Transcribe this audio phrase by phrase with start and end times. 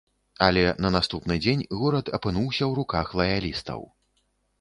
[0.43, 3.85] Але на наступны дзень горад апынуўся ў руках лаялістаў.